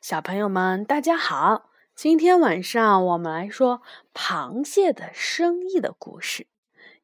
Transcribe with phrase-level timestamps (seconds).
[0.00, 1.70] 小朋友们，大家好！
[1.94, 3.82] 今天晚上我们来说
[4.14, 6.46] 螃蟹的生意的故事。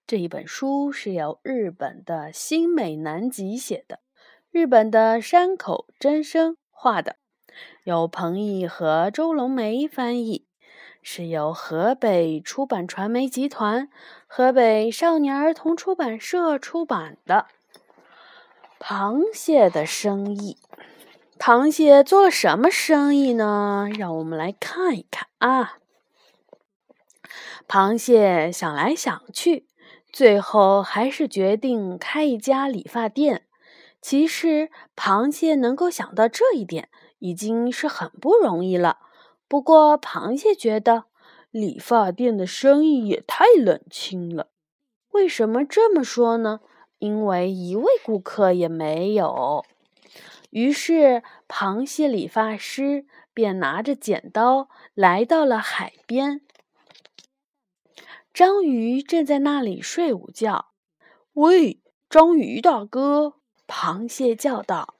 [0.07, 4.01] 这一本书是由日本的新美南吉写的，
[4.51, 7.17] 日本的山口真生画的，
[7.85, 10.47] 由彭毅和周龙梅翻译，
[11.03, 13.89] 是由河北出版传媒集团、
[14.27, 17.47] 河北少年儿童出版社出版的
[18.85, 20.59] 《螃蟹的生意》。
[21.47, 23.87] 螃蟹做了什么生意呢？
[23.99, 25.77] 让我们来看一看啊。
[27.69, 29.67] 螃蟹想来想去，
[30.11, 33.45] 最后还是决定开一家理发店。
[34.01, 36.89] 其实，螃蟹能够想到这一点，
[37.19, 39.01] 已经是很不容易了。
[39.47, 41.05] 不过，螃蟹觉得
[41.51, 44.49] 理发店的生意也太冷清了。
[45.11, 46.61] 为什么这么说呢？
[46.99, 49.63] 因为一位顾客也没有。
[50.55, 56.43] 于是，螃蟹理发师便拿着剪刀来到了海边。
[58.33, 60.71] 章鱼正在那里睡午觉。
[61.35, 63.35] “喂，章鱼大哥！”
[63.67, 64.95] 螃蟹叫道。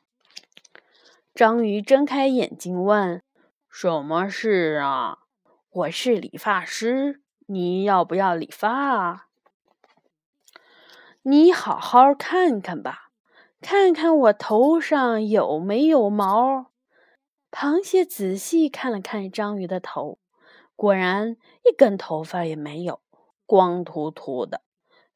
[1.33, 3.23] 章鱼睁开眼睛问
[3.71, 5.19] ：“什么事啊
[5.71, 9.27] ？”“我是理发师，你要不要理发啊
[11.23, 13.03] ？”“你好好看看吧。”
[13.67, 16.67] 看看我头上有没有毛？
[17.51, 20.19] 螃蟹仔细看了看章鱼的头，
[20.77, 23.01] 果然一根头发也没有，
[23.47, 24.61] 光秃秃的。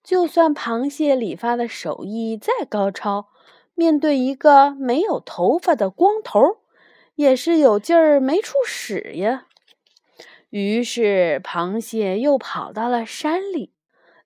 [0.02, 3.28] 就算螃蟹理发的手艺再高超，
[3.74, 6.40] 面对一个没有头发的光头，
[7.16, 9.46] 也是有劲儿没处使呀。
[10.48, 13.74] 于是，螃蟹又跑到了山里，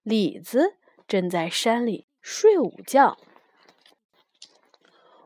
[0.04, 0.76] 李子
[1.08, 3.18] 正在山里睡午觉。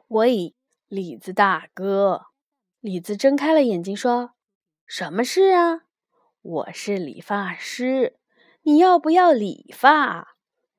[0.08, 0.54] 喂，
[0.86, 2.26] 李子大哥！
[2.78, 4.34] 李子睁开了眼睛，说
[4.86, 5.80] ：“什么事啊？
[6.42, 8.16] 我是理发师，
[8.62, 10.36] 你要不要理发？”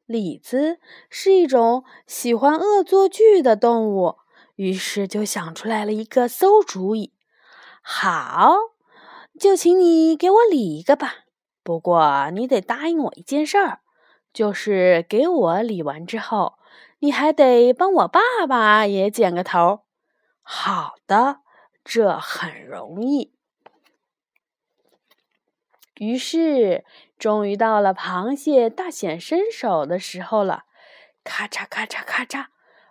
[0.08, 0.80] 李子
[1.10, 4.16] 是一种喜欢恶作剧的动物，
[4.56, 7.14] 于是就想出来了一个馊主意
[7.84, 8.56] ：“好，
[9.38, 11.26] 就请你给我理一个吧。
[11.64, 13.82] 不过你得答应我一件事儿，
[14.32, 16.54] 就是给我理完之后。”
[17.00, 19.86] 你还得帮我爸爸也剪个头。
[20.42, 21.42] 好的，
[21.84, 23.34] 这很容易。
[26.00, 26.86] 于是，
[27.18, 30.66] 终于到了螃蟹大显身手的时候了。
[31.24, 32.46] 咔嚓咔嚓咔嚓，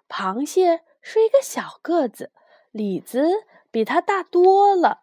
[0.08, 2.32] 螃蟹是一个小个子，
[2.70, 5.02] 李子比它大多了。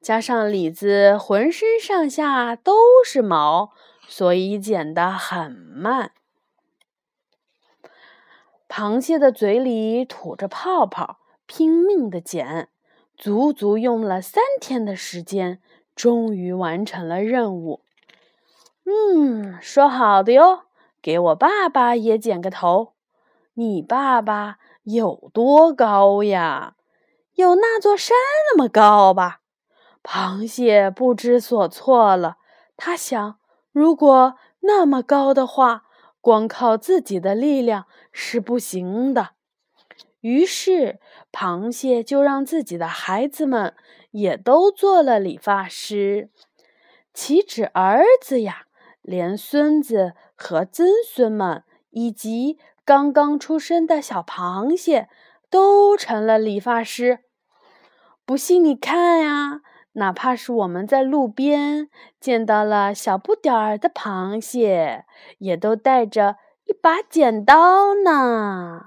[0.00, 2.74] 加上李子浑身上下都
[3.04, 3.72] 是毛，
[4.08, 6.12] 所以剪得很慢。
[8.74, 12.70] 螃蟹的嘴里吐着泡泡，拼命的剪，
[13.18, 15.60] 足足用了三天的时间，
[15.94, 17.82] 终于完成了任务。
[18.86, 20.60] 嗯，说好的哟，
[21.02, 22.94] 给我爸爸也剪个头。
[23.52, 26.76] 你爸爸有多高呀？
[27.34, 28.16] 有那座山
[28.50, 29.40] 那么高吧？
[30.02, 32.38] 螃蟹不知所措了。
[32.78, 33.38] 他想，
[33.70, 35.84] 如果那么高的话。
[36.22, 39.30] 光靠自己的力量是不行的，
[40.20, 41.00] 于是
[41.32, 43.74] 螃蟹就让自己的孩子们
[44.12, 46.30] 也都做了理发师。
[47.12, 48.66] 岂止儿子呀，
[49.02, 55.08] 连孙子和曾孙们，以及刚刚出生的小螃蟹，
[55.50, 57.18] 都成了理发师。
[58.24, 59.60] 不信你看呀！
[59.94, 65.04] 哪怕是我们在路边见到了小不点儿的螃蟹，
[65.38, 68.86] 也都带着一把剪刀呢。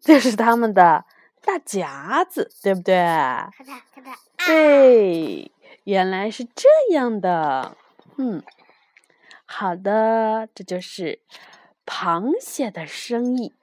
[0.00, 1.04] 这是他们的
[1.42, 2.96] 大夹子，对不对？
[4.46, 5.52] 对，
[5.84, 7.76] 原来是这样的。
[8.16, 8.42] 嗯，
[9.44, 11.20] 好的，这就是
[11.86, 13.54] 螃蟹的生意。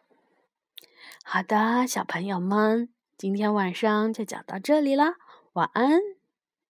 [1.23, 2.94] 好的，小朋友们。
[3.17, 5.13] 今天晚上就讲到这里了，
[5.53, 6.14] 晚安。